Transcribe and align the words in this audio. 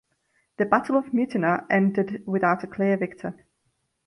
The 0.57 0.65
Battle 0.65 0.97
of 0.97 1.11
Mutina 1.13 1.63
ended 1.69 2.23
without 2.25 2.63
a 2.63 2.67
clear 2.67 2.97
victor. 2.97 3.37